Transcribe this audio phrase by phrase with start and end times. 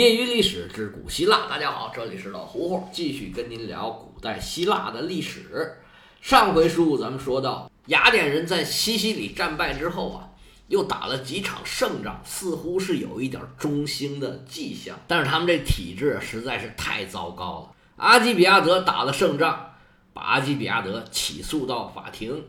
[0.00, 5.76] 业余历史之古希腊，大家好，这里是老胡胡，继续跟您聊古代希腊的历史。
[6.22, 10.30] 上回书咱们说到，雅典人在西西里战败之后啊，
[10.68, 14.98] 又打了几场胜仗，似乎是有一点中兴的迹象。
[15.06, 17.72] 但是他们这体质实在是太糟糕了。
[17.96, 19.74] 阿基比亚德打了胜仗，
[20.14, 22.42] 把阿基比亚德起诉到法庭，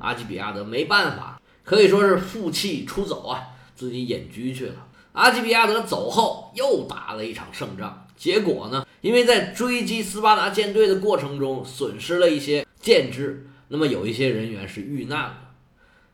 [0.00, 4.85] 阿基比亚德没办法，可以说是负气出走啊，自己隐居去了。
[5.16, 8.06] 阿基比亚德走后，又打了一场胜仗。
[8.18, 8.86] 结果呢？
[9.00, 15.38] 因为在追击斯巴达舰队的过程中，损失了一些舰只，那么有一些人员是遇难了。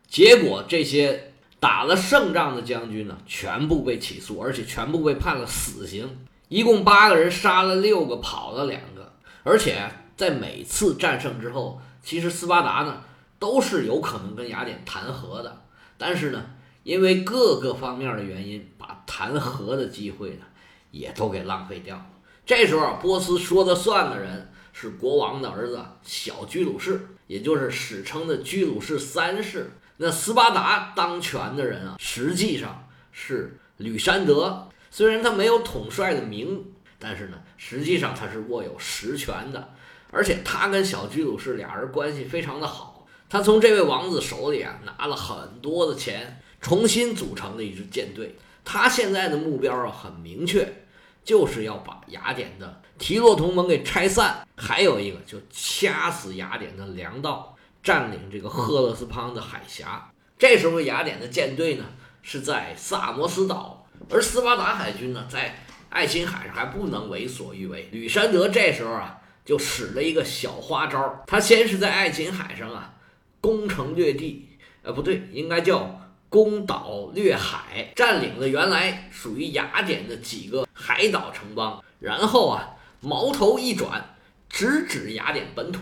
[0.07, 6.19] 结果这些打了胜仗的将军呢，全部被起诉，而且全部被判了死刑。
[6.47, 9.15] 一共八个人，杀了六个，跑了两个。
[9.43, 13.03] 而且在每次战胜之后，其实斯巴达呢
[13.41, 15.65] 都是有可能跟雅典谈和的，
[15.99, 16.45] 但是呢。
[16.85, 18.69] 因为各个方面的原因，
[19.07, 20.45] 谈和的机会呢，
[20.91, 22.07] 也都给浪费掉了。
[22.45, 29.71] 这时候，波斯说了算的人是国王的儿子小居鲁士，也就是史称的居鲁士三世。
[29.99, 34.69] 那斯巴达当权的人啊，实际上是吕山德。
[34.91, 39.75] 虽然他没有统帅的名，但是呢，实际上他是握有实权的。
[40.11, 46.39] 而且他跟小居鲁士俩人关系非常的好，他从这位王子手里啊拿了很多的钱。
[46.61, 50.85] 重新组成了一支舰队，他现在的目标啊很明确，
[51.25, 60.11] 就是要把雅典的提洛同盟给拆散，还有一个就掐死雅典的粮道，占领这个赫勒斯滂的海峡。
[60.39, 61.85] 这时候雅典的舰队呢
[62.23, 67.89] 是在萨摩斯岛，而斯巴达海军呢在爱琴海上还不能为所欲为。
[67.93, 72.95] 吕山德这时候啊就使了一个小花招，他先是在爱琴海上啊
[73.41, 74.49] 攻城略地，
[74.83, 75.99] 呃不对，应该叫。
[76.33, 84.17] 攻岛掠海，占领了原来属于雅典的几个海岛城邦，然后啊，矛头一转，
[84.49, 85.81] 直指雅典本土，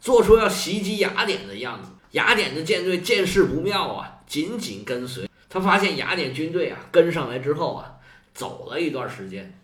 [0.00, 1.90] 做出要袭击雅典的样子。
[2.12, 5.28] 雅典的舰队见势不妙啊，紧紧跟随。
[5.48, 7.94] 他发现雅典军队啊跟上来之后啊，
[8.32, 9.58] 走了一段时间，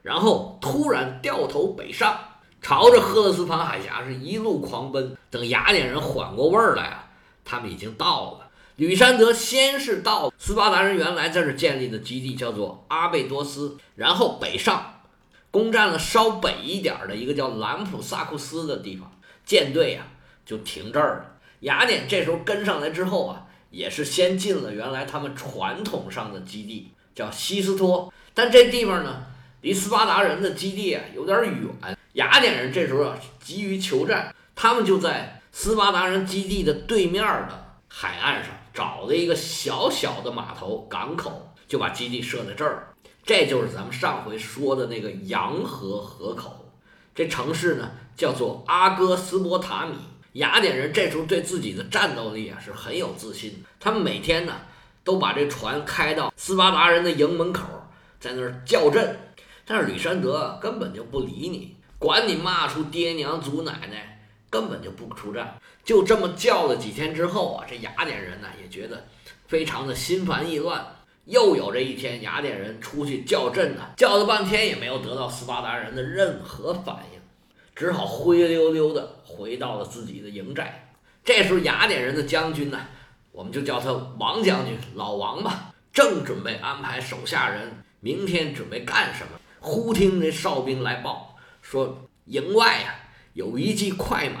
[0.00, 2.16] 然后突然掉头北上，
[2.62, 5.16] 朝着赫勒斯滂海峡是一路狂奔。
[5.28, 7.10] 等雅典人缓过味儿来啊，
[7.44, 8.45] 他们已经到了。
[8.76, 15.00] 吕山德先是到斯巴达人原来在这建立的基地，叫做阿贝多斯，然后北上，
[15.50, 19.10] 攻占了稍北一点的一个叫兰普萨库斯的地方，
[19.46, 20.06] 舰队啊
[20.44, 21.38] 就停这儿了。
[21.60, 29.22] 雅典这时候跟上来之后啊，也是先进了原来他们传统上的基地，叫西斯托，但这地方呢
[29.62, 31.96] 离斯巴达人的基地啊有点远。
[32.12, 37.65] 雅典人这时候啊急于求战，他们就在斯巴达人基地的对面的
[37.98, 38.52] 海岸上。
[38.74, 42.92] 找了一个小小的码头港口，就把基地设在这儿。
[43.24, 46.74] 这就是咱们上回说的那个洋河河口。
[47.14, 49.94] 这城市呢叫做阿哥斯波塔米。
[50.34, 53.64] 雅典人这时候对自己的战斗力啊是很有自信。
[53.80, 54.52] 他们每天呢
[55.02, 57.64] 都把这船开到斯巴达人的营门口，
[58.20, 59.18] 在那儿叫阵。
[59.64, 64.15] 但是吕山德根本就不理你，管你骂出爹娘祖奶奶。
[64.56, 69.06] 根本就不出战，就这么叫了几天之后啊，这雅典人呢也觉得
[69.46, 70.82] 非常的心烦意乱。
[71.26, 77.20] 又有这一天，雅典人出去叫阵呢，叫了半天也没有得到斯巴达人的任何反应，
[77.74, 80.90] 只好灰溜溜的回到了自己的营寨。
[81.22, 82.80] 这时候，雅典人的将军呢，
[83.32, 92.94] 我们就叫他王将军，老王吧，正准备安排手下人明天准备干什么，忽听那哨兵来报说，营外呀。
[93.36, 94.40] 有一骑快马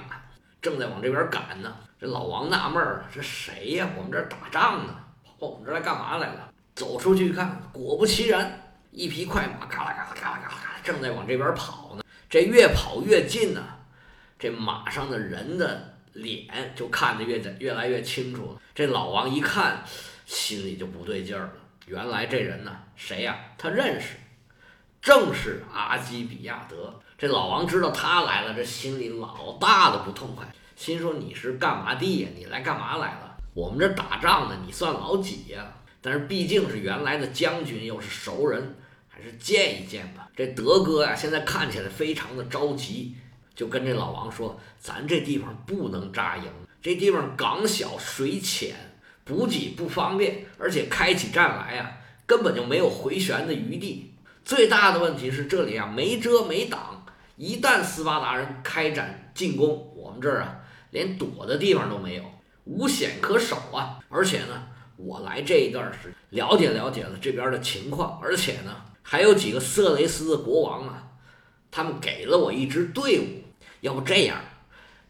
[0.62, 3.86] 正在往这边赶呢，这老王纳闷儿这谁呀？
[3.94, 6.50] 我们这儿打仗呢，跑我们这儿来干嘛来了？
[6.74, 12.02] 走出去一看，果不其然，一匹快马嘎啦嘎啦嘎啦嘎啦，正在往这边跑呢。
[12.30, 13.62] 这越跑越近呢，
[14.38, 18.60] 这马上的人的脸就看得越越来越清楚了。
[18.74, 19.84] 这老王一看，
[20.24, 21.52] 心里就不对劲儿了。
[21.84, 23.36] 原来这人呢，谁呀？
[23.58, 24.16] 他认识，
[25.02, 26.98] 正是阿基比亚德。
[27.18, 30.46] 这老王知道他来了，这心里老大的不痛快，
[30.76, 32.28] 心说你是干嘛的呀？
[32.36, 33.36] 你来干嘛来了？
[33.54, 35.64] 我们这打仗呢，你算老几呀？
[36.02, 38.76] 但是毕竟是原来的将军，又是熟人，
[39.08, 40.28] 还是见一见吧。
[40.36, 43.14] 这德哥呀，现在看起来非常的着急，
[43.54, 46.44] 就跟这老王说：“咱这地方不能扎营，
[46.82, 48.76] 这地方港小水浅，
[49.24, 51.96] 补给不方便，而且开起战来呀，
[52.26, 54.12] 根本就没有回旋的余地。
[54.44, 56.82] 最大的问题是这里啊，没遮没挡。”
[57.36, 60.60] 一旦斯巴达人开展进攻，我们这儿啊
[60.90, 62.24] 连躲的地方都没有，
[62.64, 64.00] 无险可守啊！
[64.08, 64.66] 而且呢，
[64.96, 71.10] 我来这一段是了解了解了这边的情况，而且呢还有几个色雷斯的国王啊，
[71.70, 73.24] 他们给了我一支队伍。
[73.82, 74.38] 要不这样，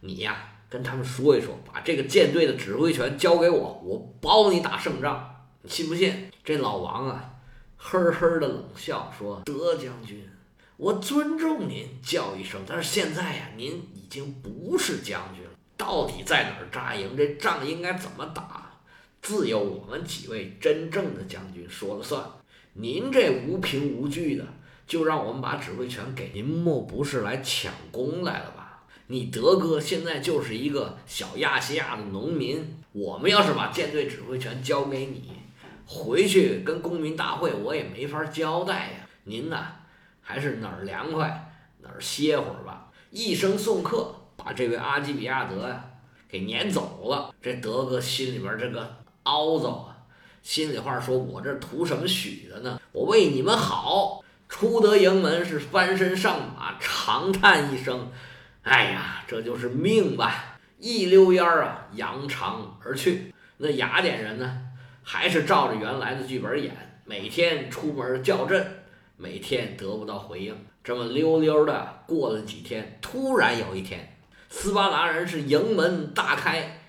[0.00, 0.36] 你呀
[0.68, 5.46] 跟他们说一说，把这个舰队的指挥权交给我，我保你打胜仗。
[5.62, 7.34] 你信不信？”这老王啊，
[7.76, 10.28] 呵呵的冷笑说：“德将军，
[10.76, 15.50] 我尊重您叫一声，但是现在呀，您已经不是将军了。
[15.76, 17.16] 到底在哪儿扎营？
[17.16, 18.72] 这仗应该怎么打？
[19.22, 22.24] 自有我们几位真正的将军说了算。”
[22.78, 24.44] 您这无凭无据的，
[24.86, 28.84] 就让我们把指挥权给您，莫不是来抢功来了吧？
[29.06, 35.32] 你德哥现在就是一个小亚细亚的农民，我们要是把舰队指挥权交给你，
[35.86, 39.08] 回去跟公民大会我也没法交代呀。
[39.24, 39.72] 您呐，
[40.28, 42.90] 还是哪儿凉快哪儿歇会儿吧。
[43.10, 45.84] 一声送客，把这位阿基比亚德呀
[46.28, 47.32] 给撵走了。
[47.40, 49.96] 这德哥心里边这个凹糟啊！
[50.42, 52.80] 心里话说：“我这图什么许的呢？
[52.90, 58.10] 我为你们好，出得营门是翻身上马，长叹一声
[58.62, 63.32] ：‘哎呀，这就是命吧！’一溜烟儿啊，扬长而去。
[63.58, 64.58] 那雅典人呢，
[65.04, 68.75] 还是照着原来的剧本演，每天出门叫阵，
[69.16, 70.56] 每天得不到回应。
[70.84, 74.16] 这么溜溜的过了几天，突然有一天，
[74.48, 76.80] 斯巴达人是营门大开，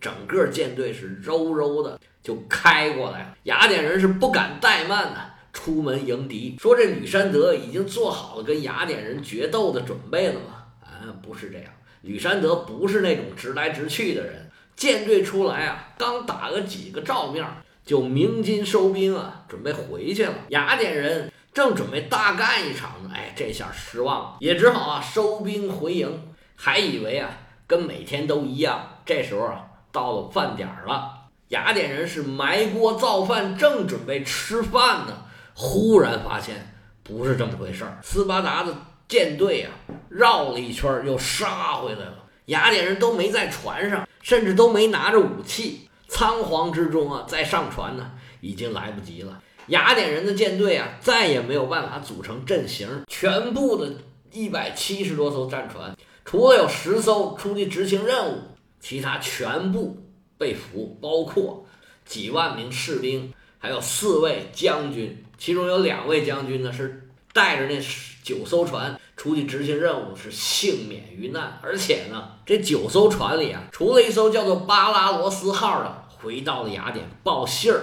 [0.00, 6.56] 整个舰队是柔柔的。”就开过来了，雅典人是不敢怠慢呐，出门迎敌。
[6.58, 10.64] 说这吕山德已经做好了跟雅典人决斗的准备了吗？
[10.82, 14.50] 啊，不是这样，吕山德不是那种直来直去的人。
[14.74, 17.46] 舰队出来啊，刚打了几个照面，
[17.84, 20.34] 就鸣金收兵啊，准备回去了。
[20.48, 26.32] 雅典人正准备大干一场呢，哎，这下失望了，也只好啊收兵回营。
[26.56, 27.30] 还以为啊
[27.66, 31.12] 跟每天都一样，这时候啊到了饭点儿了。
[31.48, 35.24] 雅典人是埋锅造饭，正准备吃饭呢，
[35.54, 36.74] 忽然发现
[37.04, 37.98] 不是这么回事儿。
[38.02, 38.74] 斯巴达的
[39.06, 39.70] 舰队啊，
[40.08, 42.24] 绕了一圈又杀回来了。
[42.46, 48.10] 雅典人都没在船上，甚至都没拿着武器，仓皇之中啊，再上船呢，
[48.40, 49.40] 已经来不及了。
[49.68, 53.92] 雅典人的舰队啊，再也没有办法组成阵型，全部的
[54.32, 58.38] 一百七十多艘战船，除了有十艘出去执行任务，
[58.80, 59.98] 其他全部。
[60.36, 61.64] 被俘，包括
[62.04, 67.80] 几万名士兵，还有四位将军，其中有两位将军呢是带着那
[68.24, 71.58] 九艘船出去执行任务，是幸免于难。
[71.62, 77.80] 而且呢，这九艘船里啊，除了一艘叫做巴拉罗斯号的回到了雅典报信儿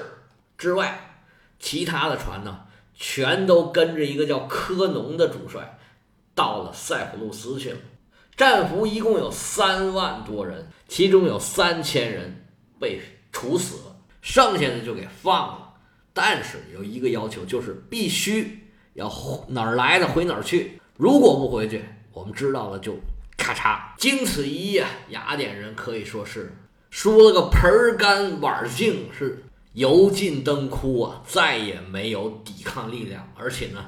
[0.57, 1.10] 之外，
[1.61, 5.77] 其他的船呢，全都跟着一个叫科农的主帅
[6.35, 7.77] 到了塞浦路斯去了。
[8.35, 12.39] 战俘一共有三万多人，其中有三千人。
[12.79, 12.99] 被
[13.31, 15.73] 处死了，剩下的就给放了，
[16.13, 19.07] 但是有一个要求，就是必须要
[19.49, 22.95] 哪儿来的回哪儿去，如果不回去，我们知道了就
[23.37, 23.95] 咔嚓。
[23.99, 26.57] 经此一役，雅典人可以说是
[26.89, 29.43] 输了个盆干碗净，是
[29.73, 33.85] 油尽灯枯啊，再也没有抵抗力量，而且呢，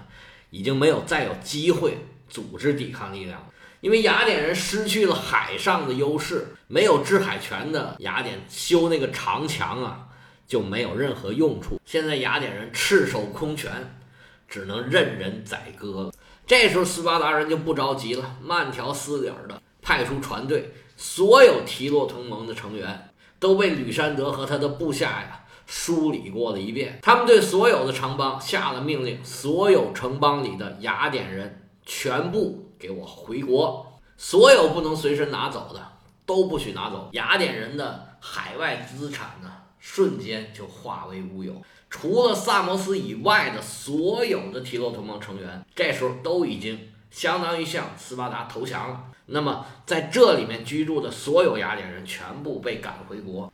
[0.49, 1.97] 已经没有再有机会
[2.29, 3.47] 组织抵抗力量了。
[3.81, 10.07] 因为雅典人失去了海上的优势，没有制海权的雅典修那个长墙啊，
[10.47, 11.77] 就没有任何用处。
[11.85, 13.99] 现在雅典人赤手空拳，
[14.47, 16.13] 只能任人宰割了。
[16.47, 26.99] 这时候斯巴达人就不着急了，慢条斯理的派出船队，所有提洛同盟的成员都被吕山德和他的部下呀梳理过了一遍。
[27.01, 32.61] 他们对所有的城邦下了命令，所有城邦里的雅典人全部。
[32.83, 35.81] 给我回国，所有不能随身拿走的
[36.25, 37.07] 都不许拿走。
[37.13, 41.61] 雅典人的海外资产呢，瞬间就化为乌有。
[41.89, 46.77] 除了萨摩斯以外的所有的提洛同盟成员，这时候都已经
[47.09, 49.05] 相当于向斯巴达投降了。
[49.27, 53.52] 那么在这里面居住的所有雅典人全部被赶回国。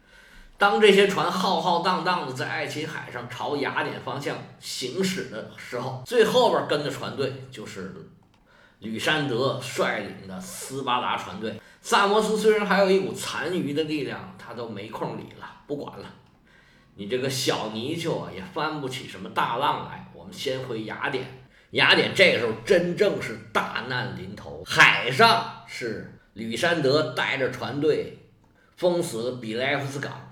[0.60, 7.92] 当这些船浩浩荡荡的在爱琴海上朝雅典方向行驶的时候，最后边跟的船队就是。
[8.80, 16.06] 吕山德率领的斯巴达船队，萨摩斯虽然还有一股残余的力量，他都没空理了，不管了。
[16.96, 20.10] 你这个小泥鳅啊，也翻不起什么大浪来。
[20.14, 21.26] 我们先回雅典。
[21.72, 28.18] 雅典这个时候真正是大难临头，海上是吕山德带着船队
[28.78, 30.29] 封死了比莱夫斯港，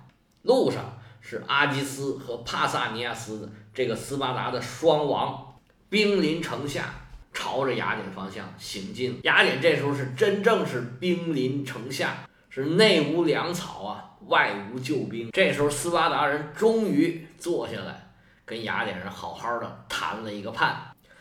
[0.47, 6.85] 路上是阿基斯和帕萨尼亚斯的这个斯巴达的双王兵临城下。
[7.33, 15.29] 朝着雅典方向行进，雅典这时候是真正是兵临城下，是内无粮草啊，外无救兵。
[15.31, 18.09] 这时候斯巴达人终于坐下来，
[18.43, 20.75] 跟雅典人好好的谈了一个判。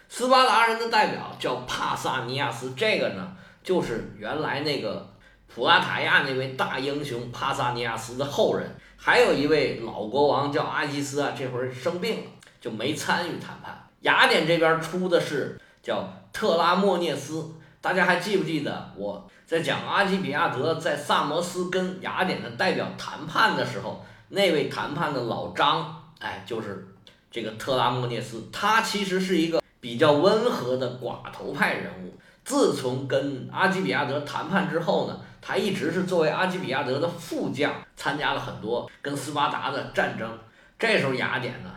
[0.09, 5.07] 斯巴达人的代表叫帕萨尼亚斯，这个呢就是原来那个
[5.47, 8.69] 普拉塔亚那位大英雄帕萨尼亚斯的后人。
[8.99, 13.89] 还有一位老国王叫阿基斯啊，这会儿生病了，就没参与谈判。
[14.01, 26.89] 雅典这边出的是叫特拉莫涅斯，大家还记不记得我在讲阿基比亚德在萨摩斯跟雅典的代表谈判的时候，那位谈判的老张，哎，就是
[27.31, 32.19] 这个特拉莫涅斯，他其实是一个比较温和的寡头派人物。
[32.47, 40.39] 自从跟阿基比亚德谈判之后呢，他一直是作为阿基比亚德的副将，参加了很多跟斯巴达的战争。
[40.79, 41.71] 这时候雅典呢？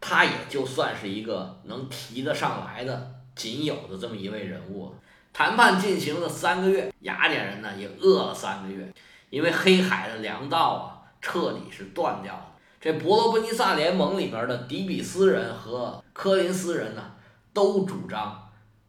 [0.00, 4.92] 他也就算是一个能提得上来的仅有的这么一位人物。
[5.32, 8.92] 谈判进行了三个月，雅典人呢也饿了三个月，
[9.30, 12.46] 因为黑海的粮道啊彻底是断掉了。
[12.80, 17.02] 这伯罗奔尼撒联盟里边的底比斯人和科林斯人呢，
[17.52, 18.47] 都主张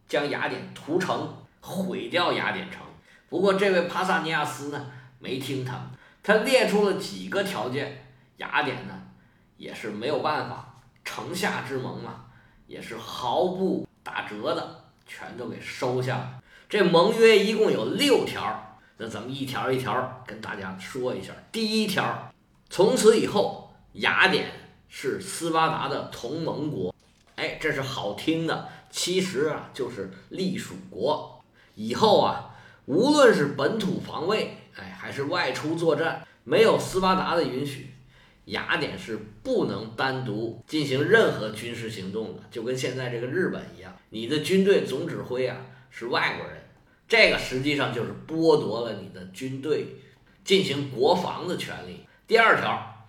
[0.09, 2.81] 将雅典屠城，毁掉雅典城。
[3.29, 5.79] 不过这位帕萨尼亚斯呢没听他，
[6.21, 8.05] 他列出了几个条件，
[8.37, 9.01] 雅典呢
[9.55, 10.65] 也是没有办法。
[11.05, 12.25] 城下之盟嘛，
[12.67, 16.41] 也是毫不打折的，全都给收下了。
[16.67, 21.33] 这盟约一共有六条，那咱们一条一条跟大家说一下。
[21.51, 22.31] 第一条，
[22.69, 24.51] 从此以后，雅典
[24.87, 26.93] 是斯巴达的同盟国。
[27.35, 31.43] 哎，这是好听的，其实啊就是隶属国。
[31.75, 32.55] 以后啊，
[32.85, 37.93] 无论是本土防卫，哎，还是外出作战，没有斯巴达的允许。
[38.45, 45.57] 雅典是不能单独进行任何军事行动的，就跟现在这个日本一样，你的军队总指挥啊
[45.91, 46.57] 是外国人，
[47.07, 49.97] 这个实际上就是剥夺了你的军队
[50.43, 52.07] 进行国防的权利。
[52.25, 53.05] 第二条，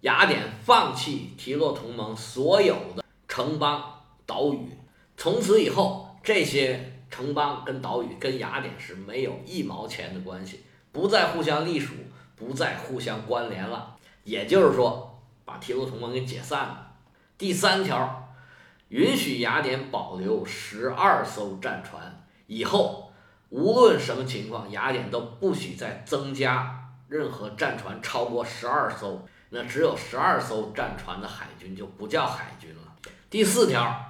[0.00, 4.58] 雅典放弃提洛同盟所有的城邦岛屿，
[5.20, 11.92] 从此以后，这些城邦跟岛屿跟雅典是没有一毛钱的关系，不再互相隶属，
[12.34, 13.96] 不再互相关联了。
[14.24, 16.92] 也就是说，把提洛同盟给解散了。
[17.36, 18.32] 第三条，
[18.88, 23.12] 允许雅典保留十二艘战船，以后
[23.50, 29.22] 无论什么情况，雅典都不许再增加任何战船超过十二艘。
[29.50, 32.80] 那只有十二艘战船的海军就不叫海军了。
[33.28, 34.09] 第四条，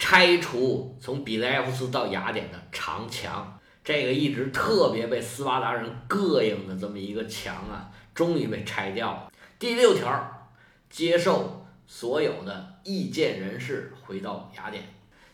[0.00, 7.88] 拆除从比雷埃夫斯到雅典的长墙，这个一直特别被斯巴达人膈应的这么一个墙啊。
[8.12, 9.32] 终于被拆掉了。
[9.58, 10.50] 第六条，
[10.90, 14.82] 接受所有的意见人士回到雅典，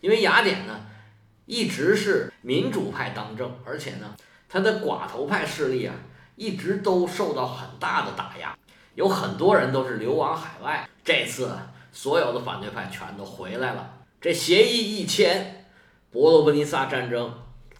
[0.00, 0.86] 因为雅典呢
[1.46, 4.14] 一直是民主派当政，而且呢
[4.48, 5.94] 他的寡头派势力啊
[6.36, 8.56] 一直都受到很大的打压，
[8.94, 10.88] 有很多人都是流亡海外。
[11.02, 11.50] 这次
[11.90, 13.95] 所有的反对派全都回来了，
[14.26, 15.66] 这协议一签，
[16.10, 17.32] 伯罗奔尼撒战争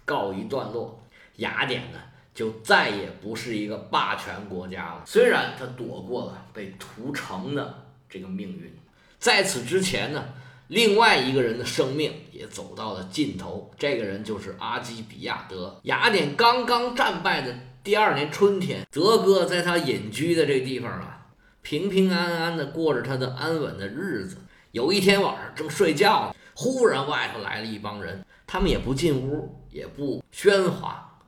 [0.05, 1.03] 告一段落，
[1.35, 1.99] 雅典呢。
[2.33, 5.03] 就再也不是一个霸权国家了。
[5.05, 8.73] 虽然他躲过了被屠城的这个命运，
[9.19, 10.23] 在此之前呢，
[10.69, 13.69] 另外一个人的生命也走到了尽头。
[13.77, 15.77] 这个人就是阿基比亚德。
[15.83, 21.27] 雅典刚刚战败的第二年春天，德哥在他隐居的这个地方啊，
[21.61, 24.37] 平平安安的过着他的安稳的日子。
[24.71, 31.19] 有一天晚上正睡觉呢，忽然外头来了一帮人，他们也不进屋，也不喧哗。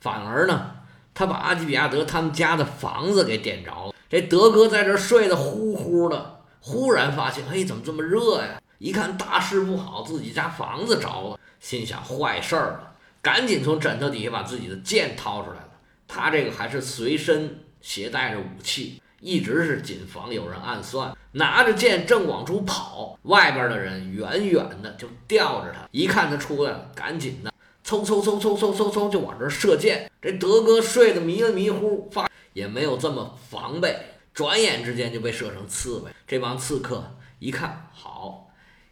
[0.00, 0.70] 反而呢，
[1.12, 3.94] 他把阿基比亚德他们家的房子给点着了。
[4.08, 8.62] 这德哥在这睡得呼呼的，忽然发现，嘿，怎么这么热呀？
[8.78, 15.70] 一看大事不好，自己家房子着了，心想坏事儿了，赶紧从枕头底下把自己的剑掏出来了。
[16.06, 21.16] 他这个还是随身携带着武器，一直是谨防有人暗算。
[21.32, 27.52] 拿着剑正往出跑，外边的人远远的就吊着他，一看他出来了，赶紧的。
[27.84, 33.96] 嗖嗖嗖嗖嗖嗖嗖就往这射箭，这德哥睡得迷了迷糊，发也没有这么防备，
[34.34, 36.10] 转眼之间就被射成刺猬。
[36.26, 37.04] 这帮刺客
[37.38, 38.48] 一看，好，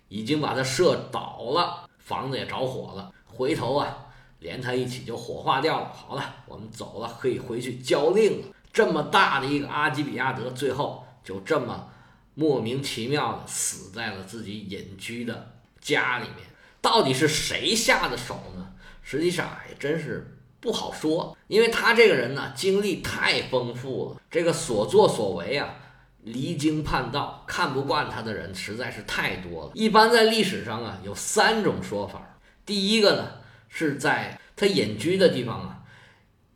[0.08, 3.96] 已经把他射倒了，房子也着火了，回头啊，
[4.38, 5.90] 连他一起就火化掉了。
[5.92, 8.46] 好了，我们走了，可以回去交令了。
[8.74, 11.88] 这么大的一个阿基比亚德，最后就这么
[12.34, 16.46] 莫名其妙的死在了自己隐居的家里面。
[16.82, 18.72] 到底是谁下的手呢？
[19.00, 25.76] 实际上也真是不好说，因为他这个人呢，经历太丰富了，这个所作所为啊，
[26.22, 29.70] 离经叛道，看不惯他的人实在是太多了。
[29.74, 32.38] 一般在历史上啊，有三种说法。
[32.66, 33.30] 第一个呢，
[33.68, 35.78] 是在他隐居的地方啊，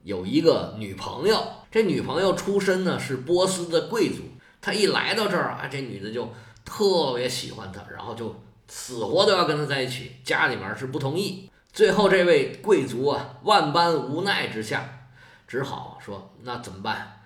[0.03, 4.23] 有一个女朋友，这女朋友出身呢是波斯的贵族，
[4.61, 6.33] 他一来到这儿啊，这女的就
[6.65, 8.35] 特别喜欢他，然后就
[8.69, 11.51] 死活都要跟他在一起，家里面是不同意。
[11.73, 15.09] 最后这位贵族啊，万般无奈之下，
[15.47, 17.21] 只好说：“那怎么办？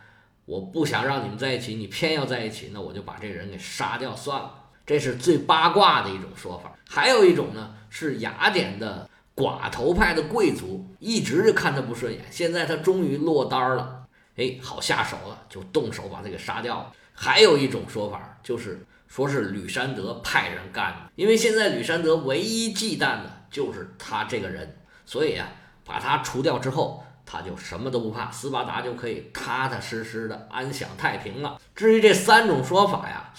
[0.45, 6.73] 我不想让你们在一起，你偏要在一起，那我就把这人给杀掉算了。”这是最八卦的一种说法。
[6.89, 14.02] 还有一种呢，是雅典的寡头派的贵族，一直就看他不顺眼，现在他终于落单了，
[14.37, 16.93] 哎，好下手了，就动手把他给杀掉了。
[17.15, 25.49] 还有一种说法，就是说是吕山德派人干的，因为现在吕山德唯一忌惮的就是他这个人，所以啊，
[25.85, 31.61] 把他除掉之后，他就什么都不怕，斯巴达就可以踏踏实实的安享太平了。
[31.75, 33.33] 至于这三种说法呀。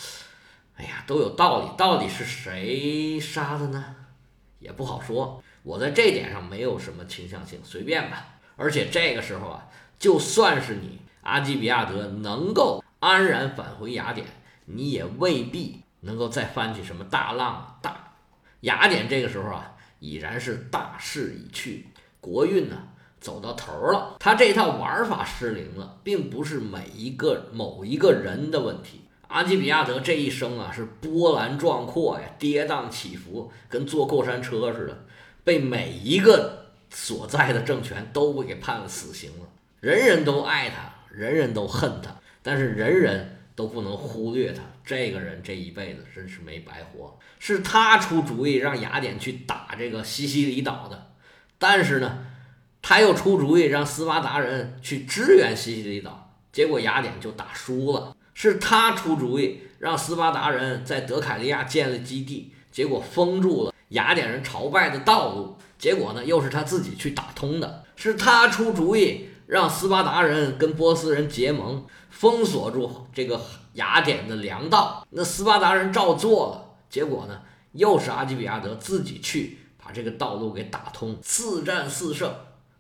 [0.76, 3.96] 哎呀，都有道理，到底是谁杀的呢？
[4.58, 5.42] 也不好说。
[5.62, 8.26] 我在这点上没有什么倾向性，随便吧。
[8.56, 9.68] 而且这个时候啊，
[9.98, 14.28] 就算是你阿基比亚德能够安然返回雅典，
[14.66, 17.80] 你也未必能够再翻起什么大浪。
[17.82, 18.14] 大
[18.62, 21.88] 雅典这个时候啊，已然是大势已去，
[22.22, 22.78] 国运呢
[23.20, 24.18] 走到头了。
[24.20, 29.02] 他这套玩法失灵了，并不是每一个某一个人的问题。
[29.30, 35.06] 阿基比亚德这一生啊，是波澜壮阔呀，跌宕起伏，跟坐过山车似的，
[35.44, 36.63] 被每一个
[36.94, 39.48] 所在的政权都会给判了死刑了。
[39.82, 44.62] 人人都爱他，人人都恨他，但是人人都不能忽略他。
[44.86, 51.12] 这个人这一辈子真是没白活，是他出主意让雅典去打这个西西里岛的，
[51.58, 52.26] 但是呢，
[52.82, 58.16] 他又出主意让斯巴达人去支援西西里岛，结果雅典就打输了。
[58.34, 65.58] 是他出主意让斯巴达人在德凯利亚建了基地，结果封住了雅典人朝拜的道路。
[65.80, 67.84] 结果呢，又是他自己去打通的。
[67.96, 73.42] 是他出主意让斯巴达人跟波斯人结盟，封锁住这个
[73.74, 75.08] 雅典的粮道。
[75.10, 82.34] 那斯巴达人照做了，结果呢，又是阿基比亚德自己去把这个道路给打通，四战四胜。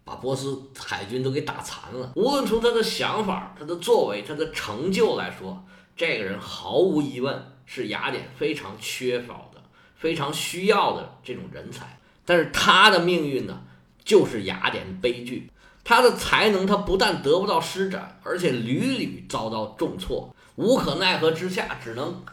[0.05, 2.11] 把波斯海军都给打残了。
[2.17, 5.63] 无论从他的想法、他的作为、他的成就来说，
[5.95, 9.49] 这个人毫无疑问是雅典非常缺少、
[10.03, 11.97] 非常需要的这种人才。
[12.25, 13.61] 但是他的命运呢，
[14.03, 15.49] 就是雅典的悲剧。
[15.85, 20.35] 他的才能，他不但得不到施展，而且屡屡遭到重挫。
[20.55, 22.23] 无可奈何之下，只能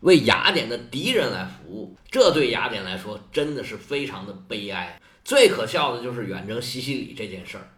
[0.00, 1.96] 为雅典的敌人来服务。
[2.08, 5.00] 这对雅典来说，真的是非常的悲哀。
[5.24, 7.68] 最可笑的就是远征西西里这件事儿，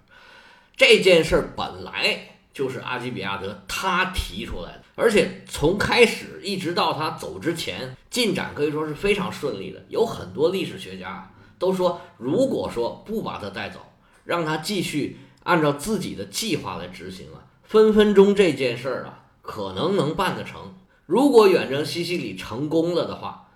[0.76, 2.18] 这件事儿本来
[2.52, 9.82] 就是阿基比亚德他提出来的，而且从开始一直到他走之前，进展可以说是非常顺利的。
[9.88, 13.80] 有很多历史学家都说，如果说不把他带走，
[14.24, 20.74] 让他继续按照自己的计划来执行了，分分钟这件事儿啊可能能办得成。
[21.06, 23.48] 如果远征西西里成功了的话，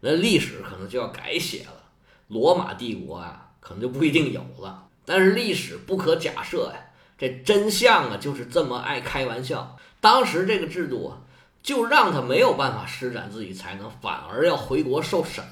[0.00, 1.84] 那历史可能就要改写了。
[2.28, 4.88] 罗马帝国啊，可能就不一定有了。
[5.04, 6.80] 但是历史不可假设呀，
[7.18, 9.76] 这真相啊就是这么爱开玩笑。
[10.00, 11.18] 当时这个制度啊，
[11.62, 15.44] 就让他没有办法施展自己才能，反而要回国受审，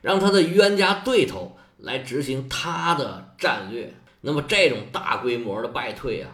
[0.00, 3.94] 让他的冤家对头来执行他的战略。
[4.20, 6.30] 那么这种大规模的败退啊，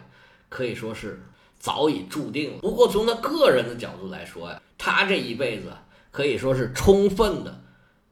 [0.49, 1.21] 可以说是
[1.59, 2.59] 早已注定了。
[2.59, 5.71] 不过从他个人的角度来说呀，他这一辈子
[6.09, 7.61] 可以说是充分的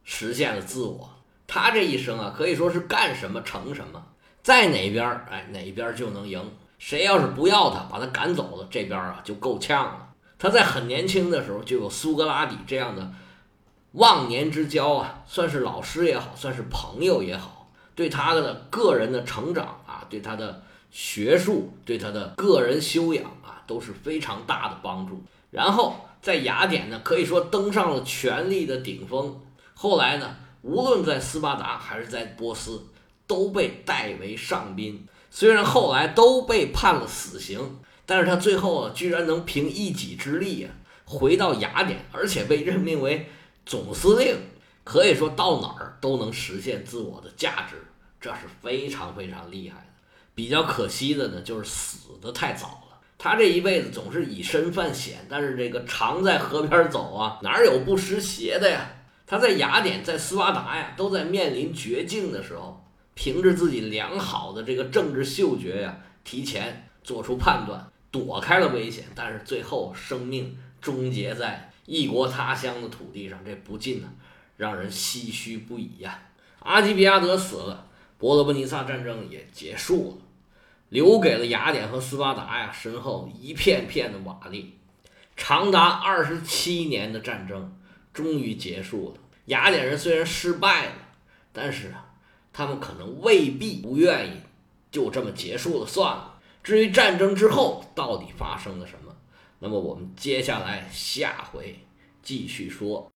[0.04, 1.10] 实现了自我。
[1.48, 4.06] 他这一生啊，可以说是干什么成什么，
[4.44, 6.40] 在哪边，哎，哪边就能赢。
[6.80, 10.08] 谁要是不要他，把他赶走了，这边啊就够呛了。
[10.40, 13.12] 他在很年轻的时候就有苏格拉底这样的
[13.92, 25.22] 忘年之交啊，算是老师也好，算是朋友也好，对他的个人的成长啊，对他的学术，对他的个人修养啊，都是非常大的帮助。
[25.52, 29.40] 然后在雅典呢，可以说登上了权力的顶峰。
[29.76, 30.36] 后来呢？
[30.62, 32.86] 无论在斯巴达还是在波斯，
[33.26, 35.08] 都被代为上宾。
[35.32, 40.70] 虽然后来都被判了死刑，但是他最后啊，居然能凭一己之力啊，
[41.06, 43.28] 回到雅典，而且被任命为
[43.66, 44.36] 总司令，
[44.84, 47.76] 可以说到哪儿都能实现自我的价值，
[48.20, 49.86] 这是非常非常厉害的。
[50.34, 52.98] 比较可惜的呢，就是死的太早了。
[53.18, 58.90] 他这一辈子总是以身犯险，但是这个常在河边走啊，哪有不湿鞋的呀？
[59.28, 62.82] 他在雅典，在斯巴达呀，都在面临绝境的时候，
[63.22, 74.08] 凭着自己良好的这个政治嗅觉呀，提前做出判断，躲开了危险，但是最后生命终结在异国他乡的土地上，这不禁呢
[74.56, 76.18] 让人唏嘘不已呀。
[76.60, 80.26] 阿基比亚德死了，伯罗奔尼撒战争也结束了，
[80.88, 84.64] 留给了雅典和斯巴达呀身后一片片的瓦砾，
[85.36, 87.76] 长达二十七年的战争。
[88.14, 89.20] 终于结束了。
[89.48, 90.94] 雅典人虽然失败了，
[91.52, 92.09] 但是啊，
[92.52, 94.32] 他们可能未必不愿意
[94.92, 96.40] 就这么结束了算了。
[96.64, 99.16] 至于战争之后到底发生了什么，
[99.60, 101.80] 那么我们接下来下回
[102.24, 103.08] 继续说。